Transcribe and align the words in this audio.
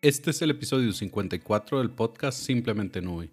Este 0.00 0.30
es 0.30 0.40
el 0.42 0.52
episodio 0.52 0.92
54 0.92 1.80
del 1.80 1.90
podcast 1.90 2.38
Simplemente 2.38 3.02
Nube. 3.02 3.32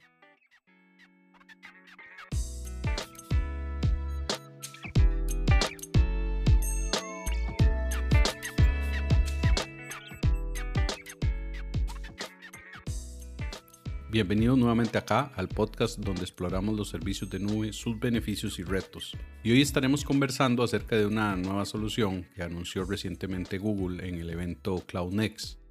Bienvenidos 14.10 14.58
nuevamente 14.58 14.98
acá 14.98 15.32
al 15.36 15.48
podcast 15.48 16.00
donde 16.00 16.22
exploramos 16.22 16.76
los 16.76 16.90
servicios 16.90 17.30
de 17.30 17.38
nube, 17.38 17.74
sus 17.74 18.00
beneficios 18.00 18.58
y 18.58 18.64
retos. 18.64 19.16
Y 19.44 19.52
hoy 19.52 19.62
estaremos 19.62 20.04
conversando 20.04 20.64
acerca 20.64 20.96
de 20.96 21.06
una 21.06 21.36
nueva 21.36 21.66
solución 21.66 22.26
que 22.36 22.42
anunció 22.42 22.86
recientemente 22.86 23.60
Google 23.60 24.08
en 24.08 24.16
el 24.16 24.32
evento 24.32 24.84
Cloud 24.88 25.14
Next 25.14 25.64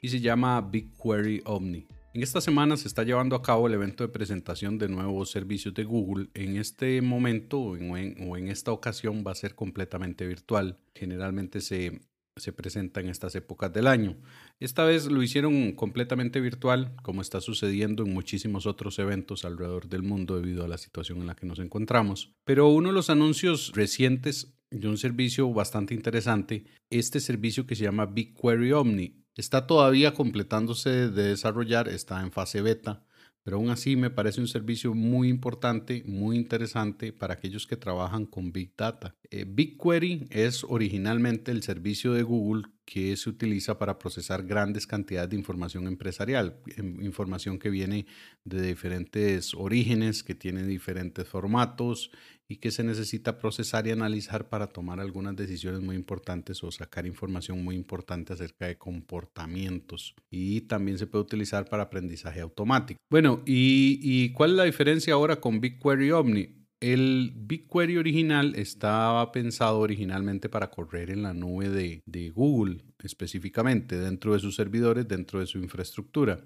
y 0.00 0.08
se 0.08 0.20
llama 0.20 0.60
BigQuery 0.60 1.42
Omni. 1.44 1.86
En 2.14 2.22
esta 2.22 2.40
semana 2.40 2.76
se 2.76 2.88
está 2.88 3.04
llevando 3.04 3.36
a 3.36 3.42
cabo 3.42 3.66
el 3.66 3.74
evento 3.74 4.02
de 4.02 4.08
presentación 4.08 4.78
de 4.78 4.88
nuevos 4.88 5.30
servicios 5.30 5.74
de 5.74 5.84
Google. 5.84 6.28
En 6.34 6.56
este 6.56 7.00
momento 7.02 7.60
o 7.60 7.76
en, 7.76 8.48
esta 8.48 8.72
ocasión 8.72 9.22
va 9.26 9.32
a 9.32 9.36
ser 9.36 9.54
completamente 9.54 10.26
virtual. 10.26 10.78
Generalmente 10.94 11.60
se, 11.60 12.00
se 12.36 12.52
presenta 12.52 13.00
en 13.00 13.08
estas 13.08 13.34
épocas 13.34 13.72
del 13.72 13.86
año. 13.86 14.16
Esta 14.58 14.84
vez 14.84 15.06
lo 15.06 15.22
hicieron 15.22 15.72
completamente 15.72 16.40
virtual, 16.40 16.96
como 17.02 17.20
está 17.20 17.40
sucediendo 17.40 18.04
en 18.04 18.14
muchísimos 18.14 18.66
otros 18.66 18.98
eventos 18.98 19.44
alrededor 19.44 19.88
del 19.88 20.02
mundo 20.02 20.40
debido 20.40 20.64
a 20.64 20.68
la 20.68 20.78
situación 20.78 21.20
en 21.20 21.26
la 21.26 21.36
que 21.36 21.46
nos 21.46 21.58
encontramos. 21.58 22.32
Pero 22.44 22.68
uno 22.68 22.88
de 22.88 22.94
los 22.94 23.10
anuncios 23.10 23.72
recientes 23.74 24.54
de 24.70 24.88
un 24.88 24.98
servicio 24.98 25.52
bastante 25.52 25.94
interesante, 25.94 26.64
este 26.90 27.20
servicio 27.20 27.66
que 27.66 27.76
se 27.76 27.84
llama 27.84 28.06
BigQuery 28.06 28.72
Omni, 28.72 29.27
Está 29.38 29.68
todavía 29.68 30.14
completándose 30.14 31.10
de 31.10 31.28
desarrollar, 31.28 31.88
está 31.88 32.20
en 32.22 32.32
fase 32.32 32.60
beta, 32.60 33.04
pero 33.44 33.58
aún 33.58 33.70
así 33.70 33.94
me 33.94 34.10
parece 34.10 34.40
un 34.40 34.48
servicio 34.48 34.94
muy 34.94 35.28
importante, 35.28 36.02
muy 36.06 36.36
interesante 36.36 37.12
para 37.12 37.34
aquellos 37.34 37.64
que 37.68 37.76
trabajan 37.76 38.26
con 38.26 38.50
Big 38.50 38.72
Data. 38.76 39.14
Eh, 39.30 39.44
BigQuery 39.48 40.26
es 40.30 40.64
originalmente 40.64 41.52
el 41.52 41.62
servicio 41.62 42.14
de 42.14 42.24
Google 42.24 42.64
que 42.84 43.16
se 43.16 43.30
utiliza 43.30 43.78
para 43.78 43.96
procesar 43.96 44.42
grandes 44.42 44.88
cantidades 44.88 45.30
de 45.30 45.36
información 45.36 45.86
empresarial, 45.86 46.58
em, 46.76 47.00
información 47.04 47.60
que 47.60 47.70
viene 47.70 48.06
de 48.44 48.60
diferentes 48.60 49.54
orígenes, 49.54 50.24
que 50.24 50.34
tiene 50.34 50.64
diferentes 50.64 51.28
formatos 51.28 52.10
y 52.48 52.56
que 52.56 52.70
se 52.70 52.82
necesita 52.82 53.38
procesar 53.38 53.86
y 53.86 53.90
analizar 53.90 54.48
para 54.48 54.68
tomar 54.68 55.00
algunas 55.00 55.36
decisiones 55.36 55.82
muy 55.82 55.96
importantes 55.96 56.64
o 56.64 56.70
sacar 56.72 57.06
información 57.06 57.62
muy 57.62 57.76
importante 57.76 58.32
acerca 58.32 58.66
de 58.66 58.78
comportamientos. 58.78 60.14
Y 60.30 60.62
también 60.62 60.96
se 60.96 61.06
puede 61.06 61.24
utilizar 61.24 61.68
para 61.68 61.84
aprendizaje 61.84 62.40
automático. 62.40 62.98
Bueno, 63.10 63.42
¿y, 63.44 64.30
cuál 64.32 64.52
es 64.52 64.56
la 64.56 64.64
diferencia 64.64 65.12
ahora 65.12 65.36
con 65.36 65.60
BigQuery 65.60 66.10
Omni? 66.10 66.54
El 66.80 67.32
BigQuery 67.34 67.98
original 67.98 68.54
estaba 68.54 69.30
pensado 69.32 69.80
originalmente 69.80 70.48
para 70.48 70.70
correr 70.70 71.10
en 71.10 71.24
la 71.24 71.34
nube 71.34 71.68
de, 71.68 72.02
de, 72.06 72.30
Google, 72.30 72.84
específicamente 73.02 73.98
dentro 73.98 74.32
de 74.32 74.38
sus 74.38 74.54
servidores, 74.54 75.08
dentro 75.08 75.40
de 75.40 75.46
su 75.46 75.58
infraestructura. 75.58 76.40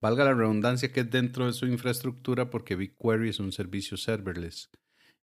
Valga 0.00 0.24
la 0.24 0.34
redundancia 0.34 0.92
que 0.92 1.00
es 1.00 1.10
dentro 1.10 1.46
de 1.46 1.52
su 1.52 1.66
infraestructura 1.66 2.48
porque 2.48 2.76
BigQuery 2.76 3.30
es 3.30 3.40
un 3.40 3.50
servicio 3.50 3.96
serverless. 3.96 4.70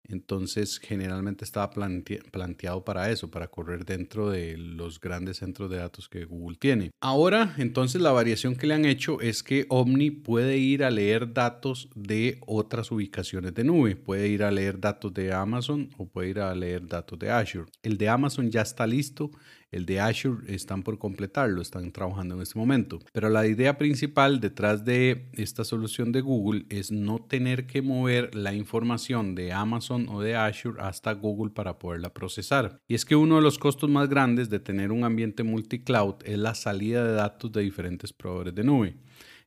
Entonces, 0.08 0.80
generalmente 0.80 1.46
estaba 1.46 1.70
planteado 1.70 2.84
para 2.84 3.12
eso, 3.12 3.32
para 3.32 3.48
correr 3.48 3.86
dentro 3.86 4.30
de 4.30 4.58
los 4.58 5.00
grandes 5.00 5.38
centros 5.38 5.70
de 5.70 5.78
datos 5.78 6.10
que 6.10 6.26
Google 6.26 6.58
tiene. 6.58 6.92
Ahora, 7.00 7.56
entonces, 7.58 8.02
la 8.02 8.12
variación 8.12 8.56
que 8.56 8.68
le 8.68 8.74
han 8.74 8.86
hecho 8.86 9.22
es 9.22 9.44
que 9.44 9.66
Omni 9.70 10.12
puede 10.12 10.58
ir 10.58 10.84
a 10.84 10.92
leer 10.92 11.34
datos 11.34 11.90
de 11.96 12.40
otras 12.46 12.92
ubicaciones 12.92 13.54
de 13.54 13.64
nube. 13.64 13.96
Puede 13.96 14.28
ir 14.28 14.44
a 14.44 14.52
leer 14.52 14.80
datos 14.80 15.14
de 15.14 15.34
Amazon 15.34 15.90
o 15.98 16.08
puede 16.08 16.30
ir 16.30 16.40
a 16.40 16.54
leer 16.56 16.88
datos 16.88 17.18
de 17.20 17.30
Azure. 17.30 17.72
El 17.84 17.98
de 17.98 18.10
Amazon 18.10 18.52
ya 18.52 18.62
está 18.62 18.86
listo 18.88 19.32
el 19.72 19.86
de 19.86 20.00
Azure 20.00 20.54
están 20.54 20.84
por 20.84 21.00
completarlo, 21.00 21.62
están 21.62 21.92
trabajando 21.92 22.36
en 22.36 22.42
este 22.42 22.60
momento. 22.60 23.00
Pero 23.14 23.30
la 23.30 23.48
idea 23.48 23.78
principal 23.78 24.40
detrás 24.40 24.84
de 24.86 25.30
esta 25.34 25.64
solución 25.64 26.12
de 26.12 26.22
Google 26.22 26.66
es 26.70 26.92
no 26.92 27.20
tener 27.20 27.68
que 27.68 27.82
mover 27.82 28.36
la 28.36 28.54
información 28.54 29.34
de 29.34 29.54
Amazon 29.54 30.08
o 30.10 30.22
de 30.22 30.36
Azure 30.36 30.82
hasta 30.82 31.14
Google 31.14 31.52
para 31.52 31.80
poderla 31.80 32.14
procesar. 32.14 32.80
Y 32.88 32.96
es 32.96 33.06
que 33.06 33.16
uno 33.16 33.38
de 33.38 33.42
los 33.42 33.58
costos 33.58 33.90
más 33.90 34.10
grandes 34.10 34.50
de 34.50 34.60
tener 34.60 34.92
un 34.92 35.04
ambiente 35.04 35.44
multicloud 35.44 36.16
es 36.26 36.38
la 36.38 36.56
salida 36.56 37.06
de 37.06 37.14
datos 37.14 37.52
de 37.52 37.62
diferentes 37.62 38.12
proveedores 38.14 38.56
de 38.56 38.64
nube. 38.64 38.96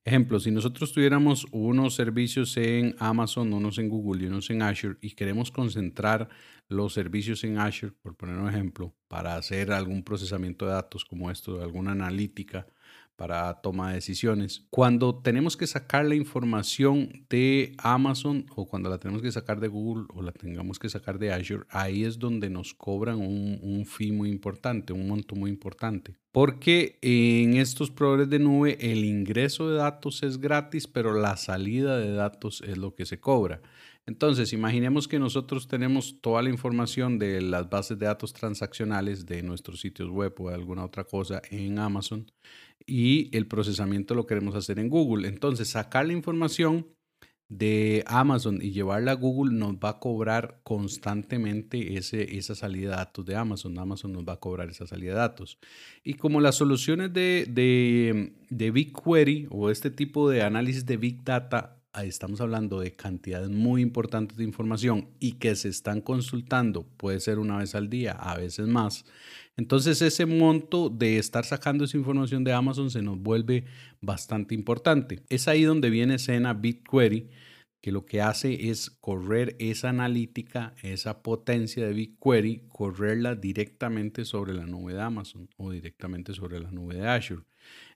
Ejemplo, 0.06 0.38
si 0.38 0.50
nosotros 0.50 0.92
tuviéramos 0.92 1.46
unos 1.50 1.94
servicios 1.94 2.58
en 2.58 2.94
Amazon, 2.98 3.54
unos 3.54 3.78
en 3.78 3.88
Google 3.88 4.24
y 4.24 4.26
unos 4.26 4.50
en 4.50 4.60
Azure 4.60 4.98
y 5.00 5.12
queremos 5.12 5.50
concentrar 5.50 6.28
los 6.68 6.92
servicios 6.92 7.42
en 7.44 7.58
Azure, 7.58 7.94
por 8.02 8.14
poner 8.14 8.36
un 8.36 8.50
ejemplo, 8.50 8.94
para 9.08 9.36
hacer 9.36 9.72
algún 9.72 10.04
procesamiento 10.04 10.66
de 10.66 10.72
datos 10.72 11.06
como 11.06 11.30
esto, 11.30 11.62
alguna 11.62 11.92
analítica 11.92 12.66
para 13.16 13.60
toma 13.62 13.88
de 13.88 13.96
decisiones. 13.96 14.66
Cuando 14.70 15.20
tenemos 15.20 15.56
que 15.56 15.66
sacar 15.66 16.04
la 16.04 16.14
información 16.14 17.26
de 17.30 17.74
Amazon 17.78 18.46
o 18.54 18.66
cuando 18.66 18.90
la 18.90 18.98
tenemos 18.98 19.22
que 19.22 19.30
sacar 19.30 19.60
de 19.60 19.68
Google 19.68 20.06
o 20.14 20.22
la 20.22 20.32
tengamos 20.32 20.78
que 20.78 20.88
sacar 20.88 21.18
de 21.18 21.32
Azure, 21.32 21.64
ahí 21.70 22.04
es 22.04 22.18
donde 22.18 22.50
nos 22.50 22.74
cobran 22.74 23.20
un, 23.20 23.58
un 23.62 23.86
fee 23.86 24.12
muy 24.12 24.30
importante, 24.30 24.92
un 24.92 25.08
monto 25.08 25.34
muy 25.36 25.50
importante. 25.50 26.16
Porque 26.32 26.98
en 27.00 27.54
estos 27.56 27.92
proveedores 27.92 28.28
de 28.28 28.40
nube 28.40 28.76
el 28.80 29.04
ingreso 29.04 29.70
de 29.70 29.76
datos 29.76 30.22
es 30.24 30.38
gratis, 30.38 30.88
pero 30.88 31.14
la 31.14 31.36
salida 31.36 31.96
de 31.98 32.12
datos 32.12 32.60
es 32.66 32.76
lo 32.76 32.94
que 32.94 33.06
se 33.06 33.20
cobra. 33.20 33.60
Entonces, 34.06 34.52
imaginemos 34.52 35.08
que 35.08 35.18
nosotros 35.18 35.66
tenemos 35.66 36.20
toda 36.20 36.42
la 36.42 36.50
información 36.50 37.18
de 37.18 37.40
las 37.40 37.70
bases 37.70 37.98
de 37.98 38.06
datos 38.06 38.34
transaccionales 38.34 39.24
de 39.24 39.42
nuestros 39.42 39.80
sitios 39.80 40.10
web 40.10 40.34
o 40.38 40.50
alguna 40.50 40.84
otra 40.84 41.04
cosa 41.04 41.40
en 41.50 41.78
Amazon 41.78 42.30
y 42.86 43.34
el 43.36 43.46
procesamiento 43.46 44.14
lo 44.14 44.26
queremos 44.26 44.54
hacer 44.54 44.78
en 44.78 44.90
Google. 44.90 45.26
Entonces, 45.26 45.68
sacar 45.68 46.06
la 46.06 46.12
información 46.12 46.86
de 47.48 48.02
Amazon 48.06 48.58
y 48.60 48.72
llevarla 48.72 49.12
a 49.12 49.16
Google 49.16 49.54
nos 49.54 49.76
va 49.76 49.90
a 49.90 50.00
cobrar 50.00 50.60
constantemente 50.64 51.96
ese, 51.96 52.36
esa 52.36 52.54
salida 52.54 52.90
de 52.90 52.96
datos 52.96 53.24
de 53.24 53.36
Amazon. 53.36 53.78
Amazon 53.78 54.12
nos 54.12 54.24
va 54.24 54.34
a 54.34 54.40
cobrar 54.40 54.68
esa 54.70 54.86
salida 54.86 55.12
de 55.12 55.18
datos. 55.18 55.58
Y 56.02 56.14
como 56.14 56.40
las 56.40 56.56
soluciones 56.56 57.12
de, 57.12 57.46
de, 57.48 58.34
de 58.50 58.70
BigQuery 58.70 59.48
o 59.50 59.70
este 59.70 59.90
tipo 59.90 60.28
de 60.28 60.42
análisis 60.42 60.84
de 60.84 60.96
Big 60.96 61.22
Data 61.22 61.83
estamos 62.02 62.40
hablando 62.40 62.80
de 62.80 62.92
cantidades 62.92 63.50
muy 63.50 63.82
importantes 63.82 64.36
de 64.36 64.44
información 64.44 65.08
y 65.20 65.32
que 65.32 65.54
se 65.54 65.68
están 65.68 66.00
consultando, 66.00 66.82
puede 66.96 67.20
ser 67.20 67.38
una 67.38 67.58
vez 67.58 67.74
al 67.74 67.88
día, 67.88 68.12
a 68.12 68.36
veces 68.36 68.66
más. 68.66 69.04
Entonces 69.56 70.02
ese 70.02 70.26
monto 70.26 70.88
de 70.88 71.18
estar 71.18 71.44
sacando 71.44 71.84
esa 71.84 71.96
información 71.96 72.42
de 72.42 72.52
Amazon 72.52 72.90
se 72.90 73.02
nos 73.02 73.18
vuelve 73.18 73.64
bastante 74.00 74.54
importante. 74.54 75.22
Es 75.28 75.46
ahí 75.46 75.62
donde 75.62 75.90
viene 75.90 76.16
escena 76.16 76.54
BigQuery, 76.54 77.30
que 77.80 77.92
lo 77.92 78.06
que 78.06 78.22
hace 78.22 78.70
es 78.70 78.90
correr 78.90 79.54
esa 79.60 79.90
analítica, 79.90 80.74
esa 80.82 81.22
potencia 81.22 81.86
de 81.86 81.92
BigQuery, 81.92 82.62
correrla 82.68 83.34
directamente 83.34 84.24
sobre 84.24 84.54
la 84.54 84.66
nube 84.66 84.94
de 84.94 85.02
Amazon 85.02 85.48
o 85.58 85.70
directamente 85.70 86.34
sobre 86.34 86.58
la 86.58 86.70
nube 86.70 86.96
de 86.96 87.06
Azure. 87.06 87.44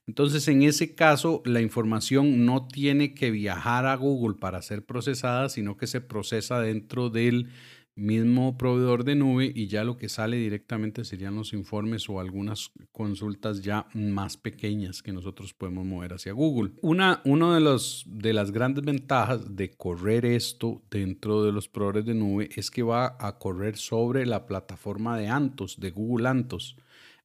Entonces, 0.09 0.47
en 0.47 0.63
ese 0.63 0.95
caso, 0.95 1.43
la 1.45 1.61
información 1.61 2.43
no 2.43 2.67
tiene 2.67 3.13
que 3.13 3.29
viajar 3.29 3.85
a 3.85 3.93
Google 3.95 4.39
para 4.39 4.59
ser 4.63 4.83
procesada, 4.83 5.49
sino 5.49 5.77
que 5.77 5.85
se 5.85 6.01
procesa 6.01 6.59
dentro 6.59 7.11
del 7.11 7.49
mismo 7.93 8.57
proveedor 8.57 9.03
de 9.03 9.13
nube 9.13 9.51
y 9.53 9.67
ya 9.67 9.83
lo 9.83 9.97
que 9.97 10.09
sale 10.09 10.37
directamente 10.37 11.05
serían 11.05 11.35
los 11.35 11.53
informes 11.53 12.09
o 12.09 12.19
algunas 12.19 12.71
consultas 12.91 13.61
ya 13.61 13.85
más 13.93 14.35
pequeñas 14.35 15.03
que 15.03 15.13
nosotros 15.13 15.53
podemos 15.53 15.85
mover 15.85 16.13
hacia 16.13 16.33
Google. 16.33 16.71
Una, 16.81 17.21
de, 17.23 17.79
de 18.07 18.33
las 18.33 18.49
grandes 18.49 18.83
ventajas 18.83 19.55
de 19.55 19.69
correr 19.69 20.25
esto 20.25 20.81
dentro 20.89 21.43
de 21.43 21.51
los 21.51 21.69
proveedores 21.69 22.05
de 22.05 22.15
nube 22.15 22.49
es 22.55 22.71
que 22.71 22.81
va 22.81 23.15
a 23.19 23.37
correr 23.37 23.77
sobre 23.77 24.25
la 24.25 24.47
plataforma 24.47 25.15
de 25.19 25.27
Antos, 25.27 25.79
de 25.79 25.91
Google 25.91 26.29
Antos. 26.29 26.77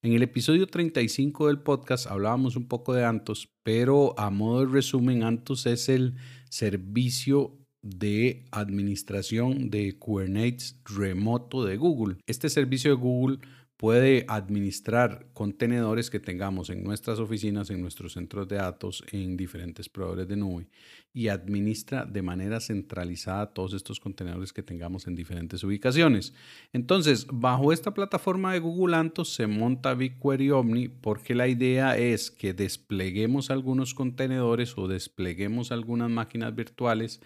En 0.05 0.13
el 0.13 0.23
episodio 0.23 0.67
35 0.67 1.47
del 1.47 1.61
podcast 1.61 2.09
hablábamos 2.09 2.57
un 2.57 2.69
poco 2.69 2.93
de 2.93 3.07
Antos, 3.07 3.49
pero 3.63 4.13
a 4.21 4.29
modo 4.29 4.67
de 4.67 4.71
resumen, 4.71 5.23
Antos 5.23 5.65
es 5.65 5.89
el 5.89 6.17
servicio 6.51 7.57
de 7.81 8.45
administración 8.51 9.71
de 9.71 9.99
Kubernetes 9.99 10.79
remoto 10.85 11.65
de 11.65 11.79
Google. 11.79 12.19
Este 12.27 12.51
servicio 12.51 12.91
de 12.91 13.01
Google 13.01 13.39
puede 13.79 14.27
administrar 14.29 15.31
contenedores 15.33 16.11
que 16.11 16.21
tengamos 16.21 16.69
en 16.69 16.85
nuestras 16.85 17.19
oficinas, 17.19 17.71
en 17.71 17.81
nuestros 17.81 18.13
centros 18.13 18.47
de 18.47 18.57
datos, 18.57 19.03
en 19.11 19.39
diferentes 19.39 19.89
proveedores 19.89 20.29
de 20.29 20.37
nube 20.37 20.69
y 21.15 21.29
administra 21.29 22.05
de 22.05 22.23
manera 22.23 22.59
centralizada 22.59 23.55
todos 23.55 23.73
estos 23.73 24.01
contenedores 24.01 24.53
que 24.53 24.65
tengamos 24.65 25.07
en 25.07 25.15
diferentes 25.15 25.63
ubicaciones. 25.63 26.35
Entonces, 26.73 27.29
bajo 27.33 27.73
esta 27.73 27.95
plataforma 27.95 28.53
de 28.53 28.59
Google 28.59 28.97
Antos 28.97 29.33
se 29.33 29.47
monta 29.47 29.95
BigQuery 29.95 30.51
Omni 30.51 30.89
porque 30.89 31.37
la 31.37 31.47
idea 31.47 31.97
es 31.97 32.33
que 32.33 32.53
despleguemos 32.53 33.51
algunos 33.51 33.95
contenedores 33.95 34.77
o 34.77 34.89
despleguemos 34.89 35.71
algunas 35.71 36.11
máquinas 36.11 36.53
virtuales 36.53 37.21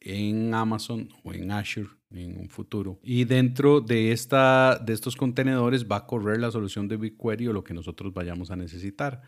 en 0.00 0.54
Amazon 0.54 1.08
o 1.24 1.32
en 1.32 1.50
Azure 1.50 1.90
en 2.12 2.38
un 2.38 2.48
futuro. 2.48 3.00
Y 3.02 3.24
dentro 3.24 3.80
de, 3.80 4.12
esta, 4.12 4.78
de 4.78 4.92
estos 4.92 5.16
contenedores 5.16 5.86
va 5.88 5.96
a 5.96 6.06
correr 6.06 6.40
la 6.40 6.52
solución 6.52 6.86
de 6.86 6.96
BigQuery 6.96 7.48
o 7.48 7.52
lo 7.52 7.64
que 7.64 7.74
nosotros 7.74 8.14
vayamos 8.14 8.52
a 8.52 8.56
necesitar. 8.56 9.22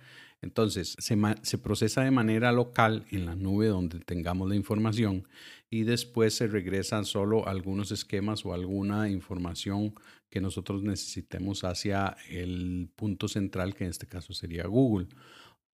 Entonces, 0.46 0.96
se, 1.00 1.58
procesa 1.58 2.02
de 2.02 2.12
manera 2.12 2.52
local 2.52 3.04
en 3.10 3.26
la 3.26 3.34
nube 3.34 3.66
donde 3.66 3.98
tengamos 3.98 4.48
la 4.48 4.54
información 4.54 5.26
y 5.70 5.82
después 5.82 6.34
se 6.34 6.46
regresan 6.46 7.04
solo 7.04 7.48
algunos 7.48 7.90
esquemas 7.90 8.46
o 8.46 8.54
alguna 8.54 9.08
información 9.10 9.94
que 10.30 10.40
nosotros 10.40 10.84
necesitemos 10.84 11.64
hacia 11.64 12.16
el 12.30 12.88
punto 12.94 13.26
central, 13.26 13.74
que 13.74 13.84
en 13.84 13.90
este 13.90 14.06
caso 14.06 14.32
sería 14.34 14.68
Google 14.68 15.08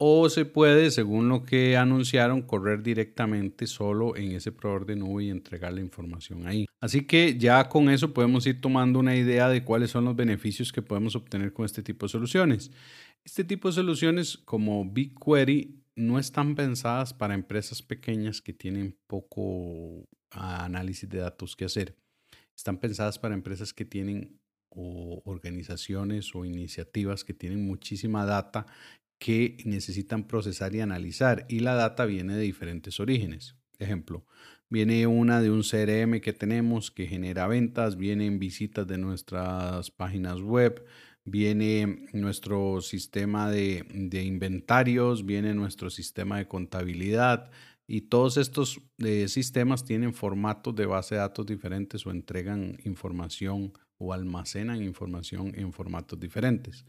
o 0.04 0.28
se 0.28 0.44
puede, 0.44 0.90
según 0.90 1.28
lo 1.28 1.44
que 1.44 1.76
anunciaron, 1.76 2.42
correr 2.42 2.82
directamente 2.82 3.68
solo 3.68 4.16
en 4.16 4.32
ese 4.32 4.50
proveedor 4.50 4.84
de 4.84 4.96
nube 4.96 5.22
y 5.22 5.30
entregar 5.30 5.72
la 5.72 5.80
información 5.80 6.44
ahí. 6.48 6.66
Así 6.80 7.06
que 7.06 7.38
ya 7.38 7.68
con 7.68 7.88
eso 7.88 8.12
podemos 8.12 8.44
ir 8.48 8.60
tomando 8.60 8.98
una 8.98 9.14
idea 9.14 9.48
de 9.48 9.62
cuáles 9.62 9.92
son 9.92 10.04
los 10.04 10.16
beneficios 10.16 10.72
que 10.72 10.82
podemos 10.82 11.14
obtener 11.14 11.52
con 11.52 11.64
este 11.64 11.84
tipo 11.84 12.06
de 12.06 12.10
soluciones. 12.10 12.72
Este 13.24 13.44
tipo 13.44 13.68
de 13.68 13.74
soluciones 13.74 14.36
como 14.36 14.84
BigQuery 14.84 15.84
no 15.94 16.18
están 16.18 16.54
pensadas 16.56 17.14
para 17.14 17.34
empresas 17.34 17.80
pequeñas 17.80 18.42
que 18.42 18.52
tienen 18.52 18.98
poco 19.06 20.08
análisis 20.30 21.08
de 21.08 21.18
datos 21.18 21.54
que 21.54 21.66
hacer. 21.66 21.96
Están 22.56 22.78
pensadas 22.78 23.18
para 23.18 23.34
empresas 23.34 23.72
que 23.72 23.84
tienen 23.84 24.40
organizaciones 24.70 26.34
o 26.34 26.44
iniciativas 26.44 27.24
que 27.24 27.34
tienen 27.34 27.66
muchísima 27.66 28.24
data 28.24 28.66
que 29.18 29.58
necesitan 29.64 30.26
procesar 30.26 30.74
y 30.74 30.80
analizar 30.80 31.46
y 31.48 31.60
la 31.60 31.74
data 31.74 32.06
viene 32.06 32.34
de 32.34 32.42
diferentes 32.42 32.98
orígenes. 32.98 33.54
Ejemplo, 33.78 34.26
viene 34.68 35.06
una 35.06 35.40
de 35.40 35.50
un 35.50 35.62
CRM 35.62 36.20
que 36.20 36.32
tenemos 36.32 36.90
que 36.90 37.06
genera 37.06 37.46
ventas, 37.46 37.96
vienen 37.96 38.38
visitas 38.38 38.86
de 38.86 38.98
nuestras 38.98 39.90
páginas 39.90 40.40
web, 40.40 40.84
viene 41.24 42.06
nuestro 42.12 42.80
sistema 42.80 43.50
de, 43.50 43.84
inventarios, 44.24 45.24
viene 45.24 45.54
nuestro 45.54 45.90
sistema 45.90 46.38
de 46.38 46.48
contabilidad 46.48 47.50
y 47.86 48.02
todos 48.02 48.36
estos 48.36 48.80
eh, 48.98 49.28
sistemas 49.28 49.84
tienen 49.84 50.14
formatos 50.14 50.74
de 50.74 50.86
base 50.86 51.14
de 51.14 51.20
datos 51.20 51.46
diferentes 51.46 52.06
o 52.06 52.10
entregan 52.10 52.78
información 52.84 53.72
o 53.98 54.12
almacenan 54.12 54.82
información 54.82 55.52
en 55.56 55.72
formatos 55.72 56.18
diferentes. 56.18 56.84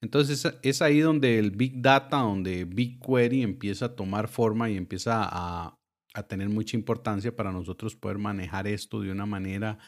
Entonces 0.00 0.46
es 0.62 0.82
ahí 0.82 1.00
donde 1.00 1.38
el 1.38 1.50
Big 1.50 1.80
Data, 1.80 2.18
donde 2.18 2.64
BigQuery 2.64 3.42
empieza 3.42 3.86
a 3.86 3.96
tomar 3.96 4.28
forma 4.28 4.70
y 4.70 4.76
empieza 4.76 5.28
a, 5.30 5.78
tener 6.28 6.48
mucha 6.48 6.76
importancia 6.76 7.34
para 7.34 7.50
nosotros 7.50 7.96
poder 7.96 8.18
manejar 8.18 8.68
esto 8.68 9.00
de 9.00 9.10
una 9.10 9.26
manera 9.26 9.78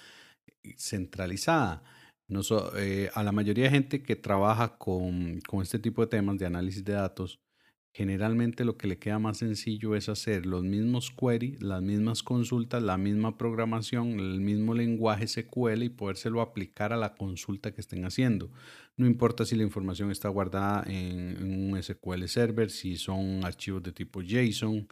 centralizada. 2.28 2.70
Eh, 2.76 3.11
a 3.14 3.23
la 3.23 3.32
mayoría 3.32 3.64
de 3.64 3.70
gente 3.70 4.02
que 4.02 4.17
trabaja 4.17 4.76
con, 4.78 5.40
con 5.49 5.62
este 5.62 5.78
tipo 5.78 6.02
de 6.02 6.08
temas 6.08 6.38
de 6.38 6.46
análisis 6.46 6.84
de 6.84 6.94
datos, 6.94 7.40
generalmente 7.96 8.67
lo 8.67 8.76
que 8.76 8.88
le 8.88 8.99
queda 8.99 9.19
más 9.19 9.38
sencillo 9.38 9.96
es 9.96 10.11
hacer 10.11 10.44
los 10.44 10.62
mismos 10.62 11.11
queries, 11.11 11.62
las 11.62 11.81
mismas 11.81 12.23
consultas, 12.23 12.82
la 12.82 12.99
misma 12.99 13.38
programación, 13.38 14.20
el 14.20 14.38
mismo 14.43 14.75
lenguaje 14.75 15.26
SQL 15.26 15.82
y 15.82 15.88
podérselo 15.88 16.43
aplicar 16.43 16.93
a 16.93 16.99
la 16.99 17.14
consulta 17.14 17.73
que 17.73 17.81
estén 17.81 18.05
haciendo. 18.05 18.50
No 18.99 19.06
importa 19.06 19.46
si 19.46 19.56
la 19.56 19.62
información 19.62 20.11
está 20.11 20.29
guardada 20.29 20.84
en, 20.87 21.43
un 21.43 21.82
SQL 21.82 22.26
Server, 22.26 22.70
si 22.70 22.96
son 22.96 23.43
archivos 23.46 23.82
de 23.82 23.93
tipo 23.93 24.20
JSON, 24.20 24.87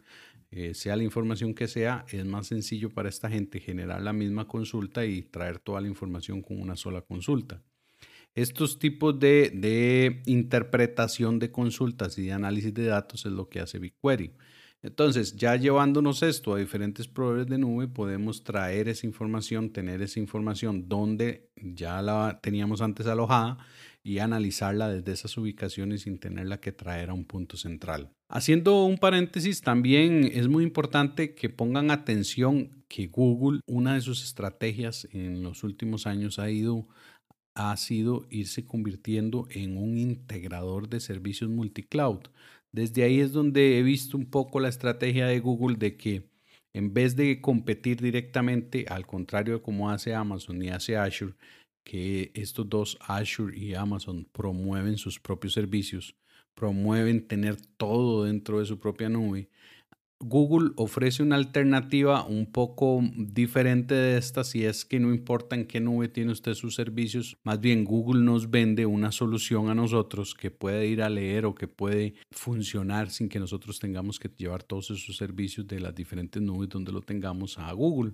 eh, 0.55 0.73
sea 0.73 0.95
la 0.95 1.03
información 1.03 1.53
que 1.53 1.67
sea, 1.67 2.05
es 2.09 2.25
más 2.25 2.47
sencillo 2.47 2.89
para 2.89 3.09
esta 3.09 3.29
gente 3.29 3.59
generar 3.59 4.01
la 4.01 4.13
misma 4.13 4.47
consulta 4.47 5.05
y 5.05 5.21
traer 5.21 5.59
toda 5.59 5.81
la 5.81 5.89
información 5.89 6.41
con 6.41 6.61
una 6.61 6.77
sola 6.77 7.01
consulta. 7.01 7.61
Estos 8.33 8.79
tipos 8.79 9.19
de, 9.19 10.21
interpretación 10.25 11.39
de 11.39 11.51
consultas 11.51 12.17
y 12.17 12.27
de 12.27 12.31
análisis 12.31 12.73
de 12.73 12.85
datos 12.85 13.25
es 13.25 13.33
lo 13.33 13.49
que 13.49 13.59
hace 13.59 13.79
BigQuery. 13.79 14.31
Entonces, 14.81 15.35
ya 15.35 15.57
llevándonos 15.57 16.23
esto 16.23 16.53
a 16.53 16.59
diferentes 16.59 17.09
proveedores 17.09 17.47
de 17.47 17.57
nube, 17.57 17.89
podemos 17.89 18.45
traer 18.45 18.87
esa 18.87 19.05
información, 19.05 19.73
tener 19.73 20.01
esa 20.01 20.21
información 20.21 20.87
donde 20.87 21.49
ya 21.57 22.01
la 22.01 22.39
teníamos 22.41 22.79
antes 22.81 23.07
alojada 23.07 23.57
y 24.05 24.19
analizarla 24.19 24.87
desde 24.87 25.13
esas 25.13 25.35
ubicaciones 25.35 26.03
sin 26.03 26.19
tenerla 26.19 26.59
que 26.61 26.71
traer 26.71 27.09
a 27.09 27.15
un 27.15 27.25
punto 27.25 27.57
central. 27.57 28.11
Haciendo 28.29 28.85
un 28.85 28.99
paréntesis, 28.99 29.61
también 29.61 30.29
es 30.31 30.47
muy 30.47 30.63
importante 30.63 31.33
que 31.33 31.49
pongan 31.49 31.89
atención 31.89 32.85
que 32.87 33.07
Google, 33.07 33.61
una 33.65 33.95
de 33.95 34.01
sus 34.01 34.23
estrategias 34.23 35.07
en 35.11 35.41
los 35.41 35.63
últimos 35.63 36.05
años 36.05 36.37
ha 36.37 36.51
ido 36.51 36.87
ha 37.57 37.75
sido 37.77 38.27
irse 38.29 38.65
convirtiendo 38.65 39.47
en 39.49 39.77
un 39.77 39.97
integrador 39.97 40.89
de 40.89 40.99
servicios 40.99 41.49
multicloud. 41.49 42.19
Desde 42.73 43.03
ahí 43.03 43.21
es 43.21 43.31
donde 43.31 43.79
he 43.79 43.81
visto 43.81 44.17
un 44.17 44.29
poco 44.29 44.59
la 44.59 44.67
estrategia 44.67 45.25
de 45.25 45.39
Google 45.39 45.77
de 45.77 45.95
que 45.95 46.29
en 46.75 46.93
vez 46.93 47.15
de 47.15 47.39
competir 47.39 48.01
directamente, 48.01 48.85
al 48.89 49.07
contrario 49.07 49.55
de 49.55 49.61
como 49.61 49.89
hace 49.89 50.13
Amazon 50.13 50.61
y 50.61 50.67
hace 50.67 50.97
Azure, 50.97 51.33
que 51.85 52.31
estos 52.33 52.67
dos, 52.67 52.97
Azure 52.99 53.57
y 53.57 53.75
Amazon, 53.75 54.27
promueven 54.33 54.97
sus 54.97 55.19
propios 55.19 55.53
servicios, 55.53 56.15
promueven 56.55 57.27
tener 57.27 57.55
todo 57.77 58.25
dentro 58.25 58.59
de 58.59 58.65
su 58.65 58.79
propia 58.79 59.07
nube, 59.07 59.49
Google 60.19 60.71
ofrece 60.77 61.23
una 61.23 61.35
alternativa 61.35 62.23
un 62.25 62.45
poco 62.45 63.01
diferente 63.15 63.93
de 63.93 64.17
esta 64.17 64.45
si 64.45 64.63
es 64.63 64.85
que 64.85 64.99
no 64.99 65.13
importa 65.13 65.55
en 65.55 65.65
qué 65.65 65.81
nube 65.81 66.07
tiene 66.07 66.31
usted 66.31 66.53
sus 66.53 66.73
servicios, 66.73 67.37
más 67.43 67.59
bien 67.59 67.83
Google 67.83 68.23
nos 68.23 68.49
vende 68.49 68.85
una 68.85 69.11
solución 69.11 69.69
a 69.69 69.75
nosotros 69.75 70.33
que 70.33 70.51
puede 70.51 70.87
ir 70.87 71.01
a 71.01 71.09
leer 71.09 71.45
o 71.45 71.53
que 71.53 71.67
puede 71.67 72.15
funcionar 72.31 73.09
sin 73.09 73.27
que 73.27 73.39
nosotros 73.39 73.79
tengamos 73.79 74.17
que 74.17 74.29
llevar 74.29 74.63
todos 74.63 74.89
esos 74.89 75.17
servicios 75.17 75.67
de 75.67 75.81
las 75.81 75.93
diferentes 75.93 76.41
nubes 76.41 76.69
donde 76.69 76.93
lo 76.93 77.01
tengamos 77.01 77.59
a 77.59 77.71
Google. 77.73 78.13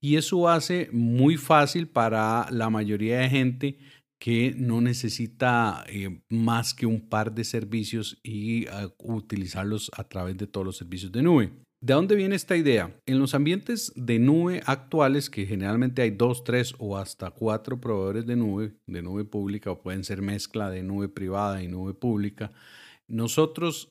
Y 0.00 0.16
eso 0.16 0.48
hace 0.48 0.88
muy 0.92 1.36
fácil 1.36 1.86
para 1.86 2.48
la 2.50 2.70
mayoría 2.70 3.20
de 3.20 3.28
gente 3.28 3.78
que 4.18 4.54
no 4.56 4.80
necesita 4.80 5.84
eh, 5.88 6.20
más 6.30 6.74
que 6.74 6.86
un 6.86 7.08
par 7.08 7.34
de 7.34 7.44
servicios 7.44 8.18
y 8.22 8.66
ah, 8.68 8.88
utilizarlos 8.98 9.90
a 9.96 10.04
través 10.04 10.36
de 10.36 10.46
todos 10.46 10.66
los 10.66 10.76
servicios 10.76 11.12
de 11.12 11.22
nube. 11.22 11.52
¿De 11.82 11.92
dónde 11.92 12.16
viene 12.16 12.34
esta 12.34 12.56
idea? 12.56 12.98
En 13.06 13.18
los 13.18 13.34
ambientes 13.34 13.92
de 13.96 14.18
nube 14.18 14.62
actuales, 14.64 15.28
que 15.28 15.44
generalmente 15.44 16.02
hay 16.02 16.10
dos, 16.10 16.42
tres 16.42 16.74
o 16.78 16.96
hasta 16.96 17.30
cuatro 17.30 17.80
proveedores 17.80 18.26
de 18.26 18.36
nube, 18.36 18.72
de 18.86 19.02
nube 19.02 19.24
pública 19.24 19.70
o 19.70 19.82
pueden 19.82 20.02
ser 20.02 20.22
mezcla 20.22 20.70
de 20.70 20.82
nube 20.82 21.08
privada 21.08 21.62
y 21.62 21.68
nube 21.68 21.92
pública, 21.92 22.52
nosotros 23.08 23.90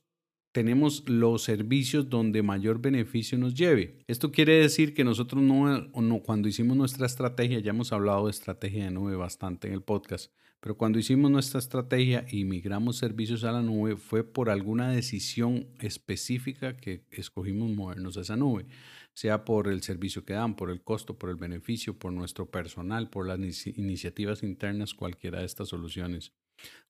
tenemos 0.55 1.03
los 1.09 1.43
servicios 1.43 2.09
donde 2.09 2.41
mayor 2.41 2.79
beneficio 2.79 3.37
nos 3.37 3.55
lleve. 3.55 3.97
Esto 4.07 4.31
quiere 4.31 4.53
decir 4.53 4.93
que 4.93 5.03
nosotros 5.03 5.43
no, 5.43 6.21
cuando 6.23 6.47
hicimos 6.47 6.77
nuestra 6.77 7.07
estrategia, 7.07 7.59
ya 7.59 7.71
hemos 7.71 7.91
hablado 7.91 8.27
de 8.27 8.31
estrategia 8.31 8.85
de 8.85 8.91
nube 8.91 9.17
bastante 9.17 9.67
en 9.67 9.73
el 9.73 9.81
podcast, 9.81 10.31
pero 10.61 10.77
cuando 10.77 10.97
hicimos 10.97 11.29
nuestra 11.29 11.59
estrategia 11.59 12.25
y 12.31 12.45
migramos 12.45 12.95
servicios 12.95 13.43
a 13.43 13.51
la 13.51 13.61
nube 13.61 13.97
fue 13.97 14.23
por 14.23 14.49
alguna 14.49 14.91
decisión 14.91 15.67
específica 15.81 16.77
que 16.77 17.03
escogimos 17.11 17.69
movernos 17.71 18.15
a 18.15 18.21
esa 18.21 18.37
nube, 18.37 18.65
sea 19.13 19.43
por 19.43 19.67
el 19.67 19.83
servicio 19.83 20.23
que 20.23 20.35
dan, 20.35 20.55
por 20.55 20.71
el 20.71 20.81
costo, 20.81 21.19
por 21.19 21.31
el 21.31 21.35
beneficio, 21.35 21.99
por 21.99 22.13
nuestro 22.13 22.49
personal, 22.49 23.09
por 23.09 23.27
las 23.27 23.67
iniciativas 23.67 24.41
internas, 24.41 24.93
cualquiera 24.93 25.39
de 25.39 25.47
estas 25.47 25.67
soluciones. 25.67 26.31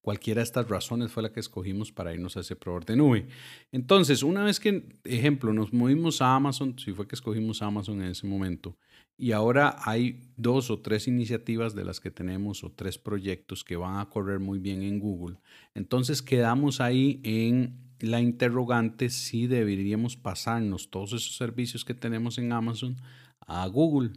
Cualquiera 0.01 0.39
de 0.39 0.43
estas 0.43 0.69
razones 0.69 1.11
fue 1.11 1.23
la 1.23 1.31
que 1.31 1.39
escogimos 1.39 1.91
para 1.91 2.13
irnos 2.13 2.37
a 2.37 2.41
ese 2.41 2.55
proveedor 2.55 2.85
de 2.85 2.95
nube. 2.95 3.27
Entonces, 3.71 4.21
una 4.21 4.43
vez 4.43 4.59
que, 4.59 4.87
ejemplo, 5.03 5.51
nos 5.51 5.73
movimos 5.73 6.21
a 6.21 6.35
Amazon, 6.35 6.77
si 6.77 6.93
fue 6.93 7.07
que 7.07 7.15
escogimos 7.15 7.63
Amazon 7.63 8.03
en 8.03 8.09
ese 8.11 8.27
momento, 8.27 8.77
y 9.17 9.31
ahora 9.31 9.77
hay 9.79 10.21
dos 10.37 10.69
o 10.69 10.79
tres 10.79 11.07
iniciativas 11.07 11.73
de 11.73 11.85
las 11.85 11.99
que 11.99 12.11
tenemos 12.11 12.63
o 12.63 12.71
tres 12.71 12.99
proyectos 12.99 13.63
que 13.63 13.77
van 13.77 13.97
a 13.97 14.09
correr 14.09 14.39
muy 14.39 14.59
bien 14.59 14.83
en 14.83 14.99
Google, 14.99 15.37
entonces 15.73 16.21
quedamos 16.21 16.81
ahí 16.81 17.19
en 17.23 17.85
la 17.99 18.21
interrogante 18.21 19.09
si 19.09 19.47
deberíamos 19.47 20.17
pasarnos 20.17 20.91
todos 20.91 21.13
esos 21.13 21.35
servicios 21.35 21.85
que 21.85 21.93
tenemos 21.93 22.37
en 22.37 22.51
Amazon 22.51 22.97
a 23.39 23.65
Google 23.67 24.11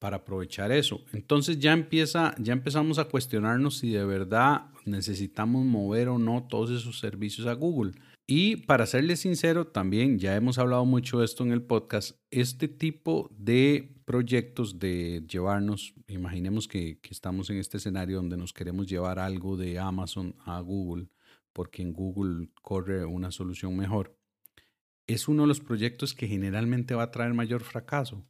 para 0.00 0.16
aprovechar 0.16 0.72
eso. 0.72 1.04
Entonces 1.12 1.60
ya 1.60 1.72
empieza, 1.72 2.34
ya 2.38 2.54
empezamos 2.54 2.98
a 2.98 3.04
cuestionarnos 3.04 3.78
si 3.78 3.90
de 3.92 4.04
verdad 4.04 4.62
necesitamos 4.86 5.64
mover 5.64 6.08
o 6.08 6.18
no 6.18 6.48
todos 6.48 6.70
esos 6.70 6.98
servicios 6.98 7.46
a 7.46 7.52
Google. 7.52 7.92
Y 8.26 8.56
para 8.56 8.86
serles 8.86 9.20
sincero, 9.20 9.66
también 9.66 10.18
ya 10.18 10.34
hemos 10.34 10.58
hablado 10.58 10.84
mucho 10.86 11.18
de 11.18 11.26
esto 11.26 11.44
en 11.44 11.52
el 11.52 11.62
podcast, 11.62 12.16
este 12.30 12.66
tipo 12.66 13.28
de 13.36 13.94
proyectos 14.06 14.78
de 14.78 15.22
llevarnos, 15.28 15.94
imaginemos 16.08 16.66
que, 16.66 16.98
que, 17.00 17.10
estamos 17.10 17.50
en 17.50 17.58
este 17.58 17.76
escenario 17.76 18.16
donde 18.16 18.36
nos 18.36 18.52
queremos 18.52 18.86
llevar 18.86 19.18
algo 19.18 19.56
de 19.56 19.78
Amazon 19.78 20.34
a 20.46 20.60
Google, 20.60 21.08
porque 21.52 21.82
en 21.82 21.92
Google 21.92 22.48
corre 22.62 23.04
una 23.04 23.32
solución 23.32 23.76
mejor, 23.76 24.16
es 25.08 25.28
uno 25.28 25.42
de 25.42 25.48
los 25.48 25.60
proyectos 25.60 26.14
que 26.14 26.28
generalmente 26.28 26.94
va 26.94 27.04
a 27.04 27.10
traer 27.10 27.34
mayor 27.34 27.62
fracaso. 27.64 28.24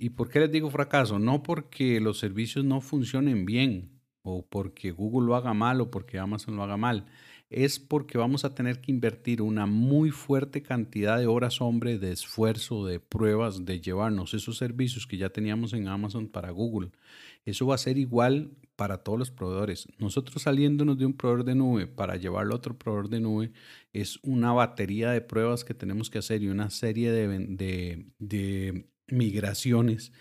¿Y 0.00 0.10
por 0.10 0.30
qué 0.30 0.40
les 0.40 0.50
digo 0.50 0.70
fracaso? 0.70 1.18
No 1.18 1.42
porque 1.42 2.00
los 2.00 2.18
servicios 2.18 2.64
no 2.64 2.80
funcionen 2.80 3.44
bien, 3.44 4.00
o 4.22 4.46
porque 4.46 4.90
Google 4.90 5.26
lo 5.26 5.36
haga 5.36 5.54
mal, 5.54 5.80
o 5.80 5.90
porque 5.90 6.18
Amazon 6.18 6.56
lo 6.56 6.62
haga 6.62 6.76
mal 6.76 7.06
es 7.50 7.80
porque 7.80 8.16
vamos 8.16 8.44
a 8.44 8.54
tener 8.54 8.80
que 8.80 8.92
invertir 8.92 9.42
una 9.42 9.66
muy 9.66 10.10
fuerte 10.10 10.62
cantidad 10.62 11.18
de 11.18 11.26
horas 11.26 11.60
hombre 11.60 11.98
de 11.98 12.12
esfuerzo, 12.12 12.86
de 12.86 13.00
pruebas, 13.00 13.64
de 13.64 13.80
llevarnos 13.80 14.34
esos 14.34 14.56
servicios 14.56 15.06
que 15.06 15.16
ya 15.16 15.30
teníamos 15.30 15.72
en 15.72 15.88
Amazon 15.88 16.28
para 16.28 16.50
Google. 16.52 16.92
Eso 17.44 17.66
va 17.66 17.74
a 17.74 17.78
ser 17.78 17.98
igual 17.98 18.52
para 18.76 18.98
todos 18.98 19.18
los 19.18 19.30
proveedores. 19.32 19.88
Nosotros 19.98 20.42
saliéndonos 20.42 20.96
de 20.96 21.06
un 21.06 21.14
proveedor 21.14 21.44
de 21.44 21.56
nube 21.56 21.86
para 21.88 22.16
llevarlo 22.16 22.54
a 22.54 22.58
otro 22.58 22.78
proveedor 22.78 23.08
de 23.10 23.20
nube 23.20 23.52
es 23.92 24.20
una 24.22 24.52
batería 24.52 25.10
de 25.10 25.20
pruebas 25.20 25.64
que 25.64 25.74
tenemos 25.74 26.08
que 26.08 26.18
hacer 26.18 26.42
y 26.44 26.48
una 26.48 26.70
serie 26.70 27.10
de, 27.10 27.26
de, 27.48 28.06
de 28.20 28.86
migraciones, 29.12 30.12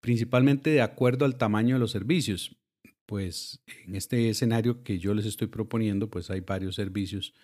principalmente 0.00 0.70
de 0.70 0.82
acuerdo 0.82 1.24
al 1.24 1.36
tamaño 1.36 1.76
de 1.76 1.80
los 1.80 1.90
servicios 1.90 2.56
pues 3.12 3.60
en 3.86 3.94
este 3.94 4.30
escenario 4.30 4.82
que 4.82 4.98
yo 4.98 5.12
les 5.12 5.26
estoy 5.26 5.48
proponiendo, 5.48 6.08
pues 6.08 6.30
hay 6.30 6.40
varios 6.40 6.76
servicios 6.76 7.34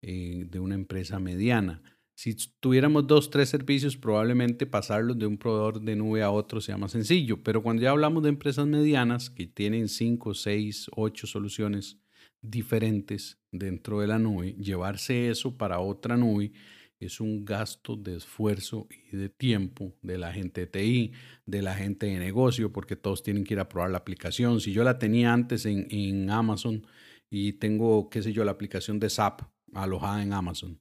eh, 0.00 0.46
de 0.48 0.60
una 0.60 0.76
empresa 0.76 1.18
mediana. 1.18 1.82
Si 2.16 2.34
tuviéramos 2.60 3.08
dos, 3.08 3.28
tres 3.28 3.48
servicios, 3.48 3.96
probablemente 3.96 4.66
pasarlos 4.66 5.18
de 5.18 5.26
un 5.26 5.36
proveedor 5.36 5.80
de 5.80 5.96
nube 5.96 6.22
a 6.22 6.30
otro 6.30 6.60
sea 6.60 6.78
más 6.78 6.92
sencillo. 6.92 7.42
Pero 7.42 7.60
cuando 7.62 7.82
ya 7.82 7.90
hablamos 7.90 8.22
de 8.22 8.28
empresas 8.28 8.68
medianas 8.68 9.28
que 9.28 9.48
tienen 9.48 9.88
cinco, 9.88 10.32
seis, 10.32 10.88
ocho 10.94 11.26
soluciones 11.26 11.98
diferentes 12.40 13.38
dentro 13.50 14.00
de 14.00 14.06
la 14.06 14.20
nube, 14.20 14.54
llevarse 14.54 15.28
eso 15.28 15.58
para 15.58 15.80
otra 15.80 16.16
nube 16.16 16.52
es 16.98 17.20
un 17.20 17.44
gasto 17.44 17.96
de 17.96 18.16
esfuerzo 18.16 18.88
y 19.12 19.16
de 19.16 19.28
tiempo 19.28 19.94
de 20.02 20.18
la 20.18 20.32
gente 20.32 20.62
de 20.62 20.66
TI, 20.66 21.12
de 21.44 21.62
la 21.62 21.74
gente 21.74 22.06
de 22.06 22.18
negocio, 22.18 22.72
porque 22.72 22.96
todos 22.96 23.22
tienen 23.22 23.44
que 23.44 23.54
ir 23.54 23.60
a 23.60 23.68
probar 23.68 23.90
la 23.90 23.98
aplicación. 23.98 24.60
Si 24.60 24.72
yo 24.72 24.84
la 24.84 24.98
tenía 24.98 25.32
antes 25.32 25.66
en, 25.66 25.86
en 25.90 26.30
Amazon 26.30 26.86
y 27.30 27.54
tengo, 27.54 28.08
qué 28.08 28.22
sé 28.22 28.32
yo, 28.32 28.44
la 28.44 28.52
aplicación 28.52 28.98
de 28.98 29.10
SAP 29.10 29.42
alojada 29.74 30.22
en 30.22 30.32
Amazon 30.32 30.80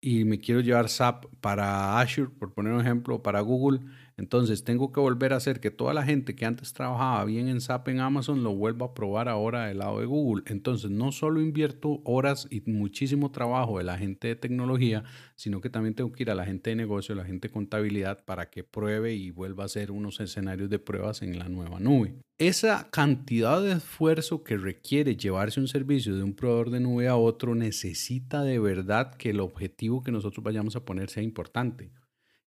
y 0.00 0.24
me 0.24 0.40
quiero 0.40 0.60
llevar 0.60 0.88
SAP 0.88 1.26
para 1.40 2.00
Azure, 2.00 2.30
por 2.30 2.54
poner 2.54 2.72
un 2.72 2.80
ejemplo, 2.80 3.22
para 3.22 3.40
Google, 3.40 3.80
entonces 4.20 4.64
tengo 4.64 4.92
que 4.92 5.00
volver 5.00 5.32
a 5.32 5.36
hacer 5.36 5.60
que 5.60 5.70
toda 5.70 5.94
la 5.94 6.04
gente 6.04 6.34
que 6.34 6.44
antes 6.44 6.74
trabajaba 6.74 7.24
bien 7.24 7.48
en 7.48 7.62
SAP 7.62 7.88
en 7.88 8.00
Amazon 8.00 8.42
lo 8.42 8.54
vuelva 8.54 8.84
a 8.86 8.94
probar 8.94 9.30
ahora 9.30 9.64
del 9.64 9.78
lado 9.78 10.00
de 10.00 10.04
Google. 10.04 10.44
Entonces 10.46 10.90
no 10.90 11.10
solo 11.10 11.40
invierto 11.40 12.02
horas 12.04 12.46
y 12.50 12.60
muchísimo 12.70 13.30
trabajo 13.30 13.78
de 13.78 13.84
la 13.84 13.96
gente 13.96 14.28
de 14.28 14.36
tecnología, 14.36 15.04
sino 15.36 15.62
que 15.62 15.70
también 15.70 15.94
tengo 15.94 16.12
que 16.12 16.24
ir 16.24 16.30
a 16.30 16.34
la 16.34 16.44
gente 16.44 16.68
de 16.68 16.76
negocio, 16.76 17.14
a 17.14 17.16
la 17.16 17.24
gente 17.24 17.48
de 17.48 17.54
contabilidad 17.54 18.22
para 18.26 18.50
que 18.50 18.62
pruebe 18.62 19.14
y 19.14 19.30
vuelva 19.30 19.62
a 19.62 19.66
hacer 19.66 19.90
unos 19.90 20.20
escenarios 20.20 20.68
de 20.68 20.78
pruebas 20.78 21.22
en 21.22 21.38
la 21.38 21.48
nueva 21.48 21.80
nube. 21.80 22.14
Esa 22.36 22.90
cantidad 22.90 23.62
de 23.62 23.72
esfuerzo 23.72 24.44
que 24.44 24.58
requiere 24.58 25.16
llevarse 25.16 25.60
un 25.60 25.68
servicio 25.68 26.14
de 26.14 26.22
un 26.22 26.34
proveedor 26.34 26.68
de 26.68 26.80
nube 26.80 27.08
a 27.08 27.16
otro 27.16 27.54
necesita 27.54 28.42
de 28.42 28.58
verdad 28.58 29.14
que 29.14 29.30
el 29.30 29.40
objetivo 29.40 30.02
que 30.02 30.12
nosotros 30.12 30.44
vayamos 30.44 30.76
a 30.76 30.84
poner 30.84 31.08
sea 31.08 31.22
importante 31.22 31.90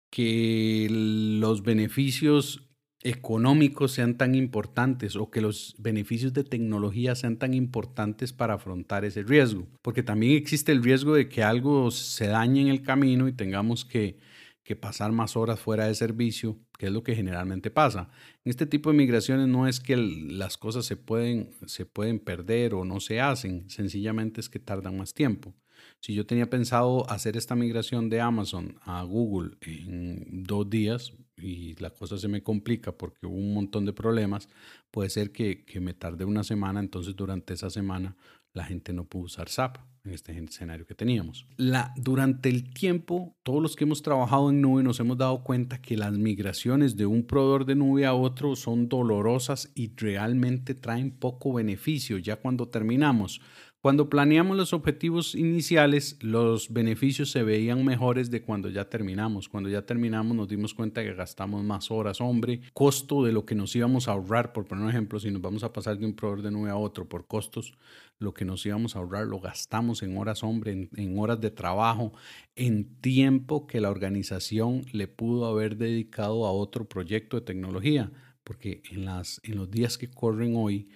que 0.10 0.88
los 0.90 1.64
beneficios 1.64 2.68
económicos 3.04 3.92
sean 3.92 4.18
tan 4.18 4.36
importantes 4.36 5.16
o 5.16 5.30
que 5.30 5.42
los 5.42 5.76
beneficios 5.78 6.34
de 6.34 6.44
tecnología 6.44 7.16
sean 7.16 7.38
tan 7.38 7.54
importantes 7.54 8.34
para 8.34 8.56
afrontar 8.56 9.06
ese 9.06 9.24
riesgo. 9.24 9.68
Porque 9.82 10.04
también 10.04 10.36
existe 10.36 10.72
el 10.72 10.84
riesgo 10.84 11.14
de 11.14 11.30
que 11.30 11.44
algo 11.44 11.92
se 11.92 12.28
dañe 12.28 12.62
en 12.62 12.68
el 12.68 12.82
camino 12.82 13.28
y 13.28 13.34
tengamos 13.34 13.86
que, 13.86 14.18
que 14.64 14.76
pasar 14.76 15.12
más 15.12 15.38
horas 15.38 15.60
fuera 15.60 15.88
de 15.88 15.96
servicio, 15.96 16.60
que 16.78 16.88
es 16.88 16.92
lo 16.92 17.04
que 17.04 17.16
generalmente 17.16 17.72
pasa. 17.72 18.10
En 18.44 18.50
este 18.50 18.66
tipo 18.66 18.92
de 18.92 18.98
migraciones 18.98 19.48
no 19.48 19.68
es 19.68 19.80
que 19.80 19.96
las 19.96 20.58
cosas 20.58 20.86
se 20.86 20.98
pueden, 20.98 21.52
se 21.68 21.86
pueden 21.86 22.20
perder 22.20 22.74
o 22.74 22.84
no 22.84 23.00
se 23.00 23.22
hacen, 23.22 23.70
sencillamente 23.70 24.42
es 24.42 24.50
que 24.50 24.60
tardan 24.60 24.98
más 24.98 25.14
tiempo. 25.14 25.54
Si 26.00 26.14
yo 26.14 26.26
tenía 26.26 26.50
pensado 26.50 27.10
hacer 27.10 27.38
esta 27.38 27.56
migración 27.56 28.10
de 28.10 28.22
Amazon 28.22 28.78
a 28.82 29.04
Google 29.04 29.58
en 29.62 30.44
dos 30.44 30.70
días 30.70 31.14
y 31.38 31.76
la 31.76 31.92
cosa 31.92 32.18
se 32.18 32.28
me 32.28 32.42
complica 32.42 32.92
porque 32.92 33.26
hubo 33.26 33.36
un 33.36 33.54
montón 33.54 33.86
de 33.86 33.94
problemas, 33.94 34.50
puede 34.92 35.10
ser 35.10 35.32
que, 35.32 35.66
que 35.66 35.80
me 35.80 35.94
tarde 35.94 36.26
una 36.26 36.44
semana, 36.44 36.80
entonces 36.80 37.16
durante 37.16 37.54
esa 37.54 37.70
semana 37.70 38.16
la 38.54 38.66
gente 38.66 38.92
no 38.92 39.06
pudo 39.06 39.26
usar 39.26 39.50
SAP 39.50 39.78
en 40.04 40.14
este 40.14 40.38
escenario 40.38 40.86
que 40.86 40.96
teníamos. 40.96 41.46
La, 41.58 41.94
durante 41.96 42.50
el 42.50 42.74
tiempo, 42.74 43.36
todos 43.44 43.62
los 43.62 43.76
que 43.76 43.84
hemos 43.84 44.02
trabajado 44.02 44.50
en 44.50 44.62
nube 44.62 44.84
nos 44.84 45.00
hemos 45.00 45.18
dado 45.18 45.44
cuenta 45.44 45.82
que 45.82 45.98
las 45.98 46.14
migraciones 46.14 46.96
de 46.96 47.06
un 47.06 47.24
proveedor 47.24 47.66
de 47.66 47.76
nube 47.76 48.06
a 48.06 48.14
otro 48.14 48.56
son 48.56 48.90
dolorosas 48.90 49.72
y 49.76 49.94
realmente 49.96 50.76
traen 50.76 51.12
poco 51.12 51.54
beneficio 51.54 52.18
ya 52.18 52.38
cuando 52.38 52.68
terminamos. 52.68 53.42
Cuando 53.88 54.10
planeamos 54.10 54.58
los 54.58 54.74
objetivos 54.74 55.34
iniciales, 55.34 56.18
los 56.20 56.74
beneficios 56.74 57.32
se 57.32 57.44
veían 57.44 57.86
mejores 57.86 58.30
de 58.30 58.42
cuando 58.42 58.68
ya 58.68 58.90
terminamos. 58.90 59.48
Cuando 59.48 59.70
ya 59.70 59.86
terminamos 59.86 60.36
nos 60.36 60.50
dimos 60.50 60.74
cuenta 60.74 61.02
que 61.06 61.14
gastamos 61.14 61.64
más 61.64 61.90
horas, 61.90 62.20
hombre, 62.20 62.60
costo 62.74 63.24
de 63.24 63.32
lo 63.32 63.46
que 63.46 63.56
nos 63.56 63.74
íbamos 63.78 64.10
a 64.10 64.12
ahorrar, 64.12 64.52
por 64.52 64.66
poner 64.66 64.84
un 64.84 64.90
ejemplo, 64.90 65.22
si 65.22 65.32
nos 65.32 65.42
vamos 65.42 65.64
a 65.64 65.72
pasar 65.72 65.98
de 65.98 66.06
un 66.06 66.18
proveedor 66.18 66.44
de 66.44 66.52
nube 66.52 66.70
a 66.70 66.76
otro 66.76 67.08
por 67.08 67.28
costos, 67.28 67.78
lo 68.20 68.34
que 68.34 68.44
nos 68.44 68.66
íbamos 68.66 68.98
a 68.98 69.00
ahorrar 69.00 69.26
lo 69.26 69.40
gastamos 69.40 70.04
en 70.04 70.18
horas, 70.18 70.44
hombre, 70.44 70.74
en, 70.74 70.90
en 70.98 71.18
horas 71.18 71.40
de 71.40 71.52
trabajo, 71.52 72.12
en 72.58 72.94
tiempo 73.00 73.68
que 73.68 73.80
la 73.80 73.90
organización 73.90 74.86
le 74.92 75.08
pudo 75.08 75.46
haber 75.46 75.78
dedicado 75.78 76.46
a 76.46 76.52
otro 76.52 76.90
proyecto 76.90 77.38
de 77.38 77.46
tecnología, 77.46 78.12
porque 78.44 78.82
en, 78.92 79.06
las, 79.06 79.40
en 79.46 79.56
los 79.56 79.72
días 79.72 79.98
que 79.98 80.10
corren 80.10 80.58
hoy, 80.58 80.90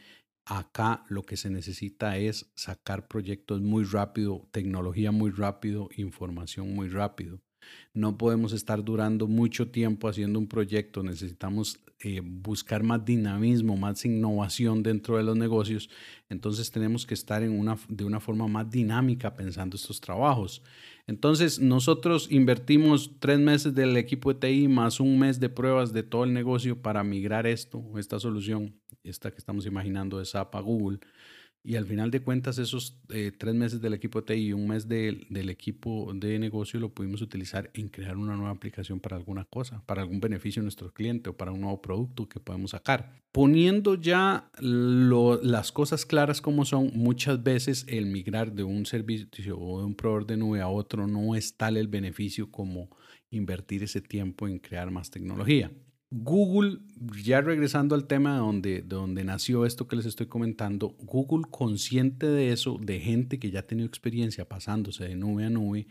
Acá 0.46 1.06
lo 1.08 1.24
que 1.24 1.38
se 1.38 1.50
necesita 1.50 2.18
es 2.18 2.52
sacar 2.56 3.08
proyectos 3.08 3.62
muy 3.62 3.84
rápido, 3.84 4.48
tecnología 4.52 5.12
muy 5.12 5.32
rápido, 5.32 5.90
información 5.96 6.74
muy 6.74 6.90
rápido. 6.90 7.42
No 7.94 8.18
podemos 8.18 8.54
estar 8.54 8.84
durando 8.84 9.28
mucho 9.28 9.70
tiempo 9.70 10.08
haciendo 10.08 10.40
un 10.40 10.48
proyecto, 10.48 11.04
necesitamos 11.04 11.80
eh, 12.00 12.22
buscar 12.24 12.82
más 12.82 13.06
dinamismo, 13.06 13.78
más 13.78 14.04
innovación 14.06 14.82
dentro 14.82 15.18
de 15.18 15.24
los 15.24 15.38
negocios. 15.38 15.90
Entonces 16.30 16.72
tenemos 16.72 17.06
que 17.06 17.14
estar 17.14 17.44
en 17.44 17.52
una, 17.52 17.78
de 17.88 18.04
una 18.04 18.20
forma 18.20 18.48
más 18.48 18.70
dinámica 18.72 19.36
pensando 19.36 19.76
estos 19.76 20.02
trabajos. 20.02 20.64
Entonces 21.06 21.60
nosotros 21.60 22.28
invertimos 22.32 23.12
tres 23.20 23.40
meses 23.40 23.76
del 23.76 23.96
equipo 23.98 24.34
de 24.34 24.40
TI 24.40 24.68
más 24.68 25.00
un 25.00 25.20
mes 25.20 25.40
de 25.40 25.50
pruebas 25.50 25.94
de 25.94 26.04
todo 26.04 26.24
el 26.24 26.34
negocio 26.34 26.82
para 26.82 27.04
migrar 27.04 27.46
esto, 27.46 27.84
esta 27.98 28.20
solución, 28.20 28.81
esta 29.04 29.32
que 29.32 29.38
estamos 29.38 29.66
imaginando 29.66 30.20
de 30.20 30.26
SAP 30.26 30.56
a 30.56 30.62
Google. 30.62 31.00
Y 31.64 31.76
al 31.76 31.86
final 31.86 32.10
de 32.10 32.24
cuentas, 32.24 32.58
esos 32.58 32.98
eh, 33.10 33.32
tres 33.38 33.54
meses 33.54 33.82
del 33.82 33.94
equipo 33.94 34.22
de 34.22 34.34
TI 34.34 34.48
y 34.48 34.54
un 34.54 34.68
mes 34.68 34.88
del 34.88 35.50
equipo 35.50 36.12
de 36.12 36.40
negocio 36.40 36.80
lo 36.80 36.90
pudimos 36.90 37.22
utilizar 37.22 37.70
en 37.76 37.88
crear 37.88 38.18
una 38.18 38.36
nueva 38.36 38.50
aplicación 38.50 39.00
para 39.00 39.16
alguna 39.16 39.46
cosa, 39.46 39.84
para 39.86 40.02
algún 40.02 40.20
beneficio 40.20 40.62
de 40.62 40.66
nuestro 40.66 40.92
cliente 40.92 41.30
o 41.30 41.38
para 41.38 41.52
un 41.52 41.62
nuevo 41.62 41.80
producto 41.80 42.28
que 42.28 42.40
podemos 42.40 42.72
sacar. 42.72 43.22
Poniendo 43.32 43.94
ya 43.94 44.50
las 44.60 45.72
cosas 45.72 46.04
claras 46.04 46.42
como 46.42 46.66
son, 46.66 46.92
muchas 46.96 47.44
veces 47.44 47.86
el 47.88 48.08
migrar 48.08 48.54
de 48.54 48.64
un 48.64 48.88
servicio 48.88 49.60
o 49.60 49.82
de 49.82 49.86
un 49.86 49.94
proveedor 49.94 50.26
de 50.26 50.38
nube 50.38 50.62
a 50.62 50.68
otro 50.68 51.06
no 51.06 51.36
es 51.36 51.58
tal 51.58 51.78
el 51.78 51.88
beneficio 51.88 52.50
como 52.50 52.90
invertir 53.30 53.84
ese 53.84 54.02
tiempo 54.02 54.48
en 54.48 54.58
crear 54.58 54.90
más 54.90 55.12
tecnología. 55.12 55.72
Google, 56.10 56.80
ya 57.24 57.42
regresando 57.42 57.96
al 57.96 58.08
tema 58.08 58.38
donde, 58.38 58.82
de 58.82 58.96
donde 58.96 59.24
nació 59.24 59.66
esto 59.66 59.88
que 59.88 59.96
les 59.96 60.06
estoy 60.06 60.28
comentando, 60.28 60.96
Google 61.00 61.48
consciente 61.50 62.28
de 62.28 62.52
eso, 62.52 62.78
de 62.82 63.00
gente 63.00 63.40
que 63.40 63.52
ya 63.52 63.60
ha 63.62 63.68
tenido 63.68 63.88
experiencia 63.88 64.48
pasándose 64.48 65.06
de 65.06 65.16
nube 65.16 65.46
a 65.46 65.50
nube, 65.50 65.88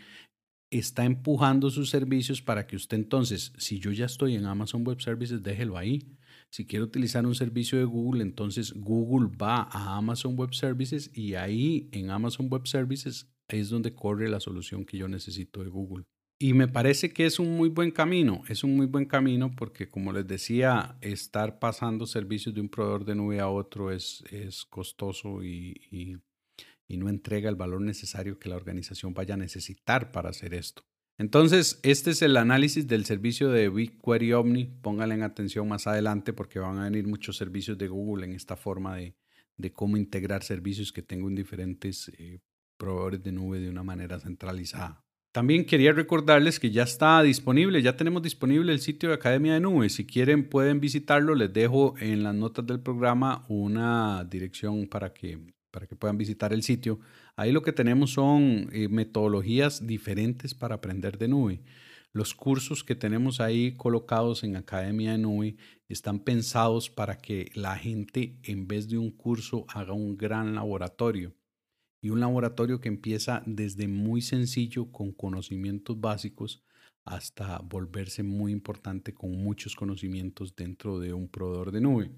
está 0.70 1.04
empujando 1.04 1.70
sus 1.70 1.90
servicios 1.90 2.40
para 2.40 2.66
que 2.66 2.76
usted 2.76 2.96
entonces, 2.96 3.52
si 3.58 3.80
yo 3.80 3.90
ya 3.90 4.06
estoy 4.06 4.36
en 4.36 4.46
Amazon 4.46 4.86
Web 4.86 5.00
Services, 5.00 5.42
déjelo 5.42 5.76
ahí. 5.76 6.16
Si 6.50 6.66
quiero 6.66 6.84
utilizar 6.84 7.26
un 7.26 7.34
servicio 7.34 7.78
de 7.78 7.84
Google, 7.84 8.22
entonces 8.22 8.72
Google 8.72 9.36
va 9.36 9.62
a 9.62 9.96
Amazon 9.96 10.36
Web 10.36 10.54
Services 10.54 11.10
y 11.14 11.34
ahí 11.34 11.88
en 11.92 12.10
Amazon 12.10 12.48
Web 12.50 12.66
Services 12.66 13.28
es 13.48 13.68
donde 13.68 13.94
corre 13.94 14.28
la 14.28 14.40
solución 14.40 14.84
que 14.84 14.96
yo 14.96 15.08
necesito 15.08 15.62
de 15.62 15.70
Google. 15.70 16.04
Y 16.42 16.54
me 16.54 16.68
parece 16.68 17.12
que 17.12 17.26
es 17.26 17.38
un 17.38 17.54
muy 17.54 17.68
buen 17.68 17.90
camino, 17.90 18.44
es 18.48 18.64
un 18.64 18.74
muy 18.74 18.86
buen 18.86 19.04
camino 19.04 19.54
porque 19.54 19.90
como 19.90 20.10
les 20.10 20.26
decía, 20.26 20.96
estar 21.02 21.58
pasando 21.58 22.06
servicios 22.06 22.54
de 22.54 22.62
un 22.62 22.70
proveedor 22.70 23.04
de 23.04 23.14
nube 23.14 23.40
a 23.40 23.48
otro 23.50 23.92
es, 23.92 24.24
es 24.30 24.64
costoso 24.64 25.44
y, 25.44 25.74
y, 25.90 26.96
no 26.96 27.10
entrega 27.10 27.50
el 27.50 27.56
valor 27.56 27.82
necesario 27.82 28.38
que 28.38 28.48
la 28.48 28.56
organización 28.56 29.12
vaya 29.12 29.34
a 29.34 29.36
necesitar 29.36 30.12
para 30.12 30.30
hacer 30.30 30.54
esto. 30.54 30.82
Entonces, 31.18 31.78
este 31.82 32.12
es 32.12 32.22
el 32.22 32.36
análisis 32.38 32.86
del 32.88 33.04
servicio 33.04 33.50
de 33.50 33.68
BigQuery 33.68 34.32
Omni. 34.32 34.64
Pónganle 34.64 35.16
en 35.16 35.22
atención 35.22 35.68
más 35.68 35.86
adelante 35.86 36.32
porque 36.32 36.58
van 36.58 36.78
a 36.78 36.84
venir 36.84 37.06
muchos 37.06 37.36
servicios 37.36 37.76
de 37.76 37.88
Google 37.88 38.24
en 38.24 38.32
esta 38.32 38.56
forma 38.56 38.96
de, 38.96 39.14
de 39.58 39.72
cómo 39.72 39.98
integrar 39.98 40.42
servicios 40.42 40.90
que 40.90 41.02
tengo 41.02 41.28
en 41.28 41.34
diferentes 41.34 42.10
eh, 42.16 42.40
proveedores 42.78 43.22
de 43.22 43.32
nube 43.32 43.60
de 43.60 43.68
una 43.68 43.82
manera 43.82 44.18
centralizada. 44.18 45.04
También 45.32 45.64
quería 45.64 45.92
recordarles 45.92 46.58
que 46.58 46.72
ya 46.72 46.82
está 46.82 47.22
disponible, 47.22 47.82
ya 47.82 47.96
tenemos 47.96 48.20
disponible 48.20 48.72
el 48.72 48.80
sitio 48.80 49.10
de 49.10 49.14
Academia 49.14 49.54
de 49.54 49.60
Nube. 49.60 49.88
Si 49.88 50.04
quieren 50.04 50.48
pueden 50.48 50.80
visitarlo. 50.80 51.36
Les 51.36 51.52
dejo 51.52 51.94
en 52.00 52.24
las 52.24 52.34
notas 52.34 52.66
del 52.66 52.80
programa 52.80 53.44
una 53.48 54.24
dirección 54.24 54.88
para 54.88 55.12
que, 55.12 55.38
para 55.70 55.86
que 55.86 55.94
puedan 55.94 56.18
visitar 56.18 56.52
el 56.52 56.64
sitio. 56.64 56.98
Ahí 57.36 57.52
lo 57.52 57.62
que 57.62 57.72
tenemos 57.72 58.10
son 58.10 58.70
eh, 58.72 58.88
metodologías 58.88 59.86
diferentes 59.86 60.52
para 60.52 60.74
aprender 60.74 61.16
de 61.16 61.28
nube. 61.28 61.62
Los 62.12 62.34
cursos 62.34 62.82
que 62.82 62.96
tenemos 62.96 63.40
ahí 63.40 63.76
colocados 63.76 64.42
en 64.42 64.56
Academia 64.56 65.12
de 65.12 65.18
Nube 65.18 65.56
están 65.88 66.18
pensados 66.18 66.90
para 66.90 67.18
que 67.18 67.52
la 67.54 67.76
gente 67.76 68.40
en 68.42 68.66
vez 68.66 68.88
de 68.88 68.98
un 68.98 69.12
curso 69.12 69.64
haga 69.68 69.92
un 69.92 70.16
gran 70.16 70.56
laboratorio 70.56 71.32
y 72.00 72.10
un 72.10 72.20
laboratorio 72.20 72.80
que 72.80 72.88
empieza 72.88 73.42
desde 73.46 73.88
muy 73.88 74.22
sencillo 74.22 74.90
con 74.90 75.12
conocimientos 75.12 76.00
básicos 76.00 76.62
hasta 77.04 77.58
volverse 77.58 78.22
muy 78.22 78.52
importante 78.52 79.12
con 79.12 79.32
muchos 79.32 79.74
conocimientos 79.74 80.54
dentro 80.54 80.98
de 80.98 81.12
un 81.12 81.28
proveedor 81.28 81.72
de 81.72 81.80
nube. 81.80 82.10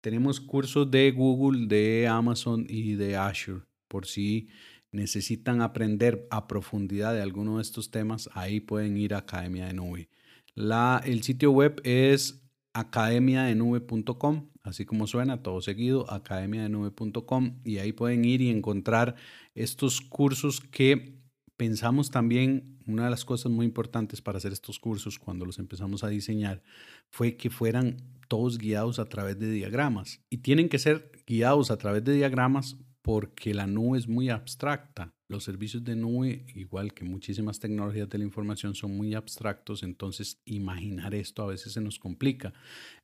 Tenemos 0.00 0.40
cursos 0.40 0.90
de 0.90 1.10
Google, 1.12 1.66
de 1.66 2.08
Amazon 2.08 2.66
y 2.68 2.94
de 2.94 3.16
Azure. 3.16 3.62
Por 3.88 4.06
si 4.06 4.48
necesitan 4.90 5.60
aprender 5.62 6.26
a 6.30 6.48
profundidad 6.48 7.14
de 7.14 7.22
alguno 7.22 7.56
de 7.56 7.62
estos 7.62 7.90
temas, 7.90 8.28
ahí 8.34 8.60
pueden 8.60 8.96
ir 8.96 9.14
a 9.14 9.18
Academia 9.18 9.66
de 9.66 9.74
Nube. 9.74 10.08
La, 10.54 11.00
el 11.04 11.22
sitio 11.22 11.52
web 11.52 11.80
es 11.84 12.41
academiadenube.com 12.72 14.52
así 14.62 14.84
como 14.84 15.06
suena, 15.06 15.42
todo 15.42 15.60
seguido, 15.60 16.10
academiadenube.com 16.10 17.60
y 17.64 17.78
ahí 17.78 17.92
pueden 17.92 18.24
ir 18.24 18.40
y 18.40 18.50
encontrar 18.50 19.16
estos 19.54 20.00
cursos 20.00 20.60
que 20.60 21.20
pensamos 21.56 22.10
también, 22.10 22.78
una 22.86 23.04
de 23.04 23.10
las 23.10 23.24
cosas 23.24 23.50
muy 23.52 23.66
importantes 23.66 24.20
para 24.20 24.38
hacer 24.38 24.52
estos 24.52 24.78
cursos 24.78 25.18
cuando 25.18 25.44
los 25.44 25.58
empezamos 25.58 26.04
a 26.04 26.08
diseñar 26.08 26.62
fue 27.10 27.36
que 27.36 27.50
fueran 27.50 27.96
todos 28.28 28.58
guiados 28.58 28.98
a 28.98 29.08
través 29.08 29.38
de 29.38 29.50
diagramas 29.50 30.20
y 30.30 30.38
tienen 30.38 30.68
que 30.68 30.78
ser 30.78 31.12
guiados 31.26 31.70
a 31.70 31.76
través 31.76 32.04
de 32.04 32.14
diagramas 32.14 32.76
porque 33.02 33.52
la 33.52 33.66
nube 33.66 33.98
es 33.98 34.08
muy 34.08 34.30
abstracta. 34.30 35.12
Los 35.28 35.44
servicios 35.44 35.82
de 35.82 35.96
nube, 35.96 36.46
igual 36.54 36.94
que 36.94 37.04
muchísimas 37.04 37.58
tecnologías 37.58 38.08
de 38.08 38.18
la 38.18 38.24
información, 38.24 38.74
son 38.74 38.96
muy 38.96 39.14
abstractos, 39.14 39.82
entonces 39.82 40.40
imaginar 40.44 41.14
esto 41.14 41.42
a 41.42 41.46
veces 41.46 41.72
se 41.72 41.80
nos 41.80 41.98
complica. 41.98 42.52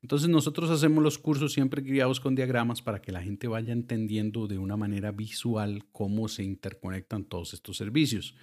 Entonces 0.01 0.29
nosotros 0.29 0.69
hacemos 0.69 1.03
los 1.03 1.17
cursos 1.17 1.51
siempre 1.51 1.81
guiados 1.81 2.19
con 2.19 2.35
diagramas 2.35 2.81
para 2.81 3.01
que 3.01 3.11
la 3.11 3.21
gente 3.21 3.47
vaya 3.47 3.73
entendiendo 3.73 4.47
de 4.47 4.57
una 4.57 4.77
manera 4.77 5.11
visual 5.11 5.83
cómo 5.91 6.27
se 6.27 6.43
interconectan 6.43 7.25
todos 7.25 7.53
estos 7.53 7.77
servicios. 7.77 8.35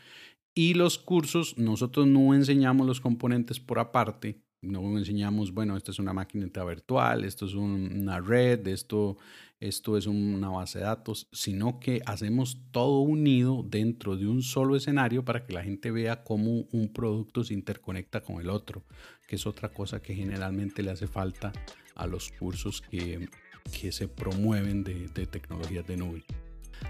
Y 0.55 0.75
los 0.75 0.99
cursos, 0.99 1.57
nosotros 1.57 2.07
no 2.07 2.35
enseñamos 2.35 2.87
los 2.87 3.01
componentes 3.01 3.61
por 3.61 3.79
aparte, 3.79 4.41
no 4.63 4.99
enseñamos, 4.99 5.53
bueno, 5.53 5.77
esto 5.77 5.91
es 5.91 5.99
una 5.99 6.13
máquina 6.13 6.47
virtual, 6.65 7.25
esto 7.25 7.47
es 7.47 7.55
una 7.55 8.21
red, 8.21 8.67
esto, 8.67 9.17
esto 9.61 9.97
es 9.97 10.07
una 10.07 10.49
base 10.51 10.79
de 10.79 10.85
datos, 10.85 11.29
sino 11.33 11.81
que 11.81 12.03
hacemos 12.05 12.59
todo 12.73 13.01
unido 13.01 13.65
dentro 13.67 14.17
de 14.17 14.27
un 14.27 14.43
solo 14.43 14.77
escenario 14.77 15.25
para 15.25 15.47
que 15.47 15.55
la 15.55 15.63
gente 15.63 15.91
vea 15.91 16.25
cómo 16.25 16.67
un 16.73 16.93
producto 16.93 17.43
se 17.43 17.55
interconecta 17.55 18.23
con 18.23 18.41
el 18.41 18.51
otro, 18.51 18.85
que 19.27 19.37
es 19.37 19.47
otra 19.47 19.71
cosa 19.71 20.01
que 20.01 20.15
generalmente 20.15 20.83
le 20.83 20.91
hace 20.91 21.07
falta 21.07 21.53
a 21.95 22.07
los 22.07 22.31
cursos 22.33 22.83
que, 22.83 23.29
que 23.73 23.93
se 23.93 24.09
promueven 24.09 24.85
de, 24.85 25.09
de 25.09 25.27
tecnologías 25.27 25.87
de 25.87 25.97
nube. 25.97 26.25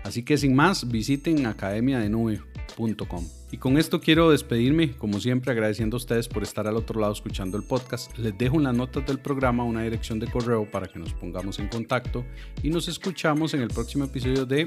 Así 0.04 0.22
que 0.22 0.36
sin 0.38 0.54
más, 0.54 0.88
visiten 0.88 1.46
academiadenube.com. 1.46 3.26
Y 3.52 3.58
con 3.58 3.78
esto 3.78 4.00
quiero 4.00 4.30
despedirme, 4.30 4.96
como 4.96 5.20
siempre 5.20 5.52
agradeciendo 5.52 5.96
a 5.96 5.98
ustedes 5.98 6.28
por 6.28 6.42
estar 6.42 6.66
al 6.66 6.76
otro 6.76 7.00
lado 7.00 7.12
escuchando 7.12 7.56
el 7.56 7.64
podcast. 7.64 8.16
Les 8.18 8.36
dejo 8.36 8.56
en 8.56 8.64
las 8.64 8.76
notas 8.76 9.06
del 9.06 9.18
programa 9.18 9.64
una 9.64 9.82
dirección 9.82 10.18
de 10.18 10.26
correo 10.26 10.68
para 10.70 10.88
que 10.88 10.98
nos 10.98 11.12
pongamos 11.14 11.58
en 11.58 11.68
contacto 11.68 12.24
y 12.62 12.70
nos 12.70 12.88
escuchamos 12.88 13.54
en 13.54 13.62
el 13.62 13.68
próximo 13.68 14.04
episodio 14.04 14.46
de 14.46 14.66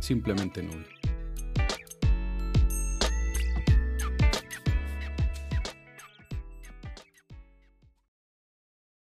Simplemente 0.00 0.62
Nube. 0.62 0.95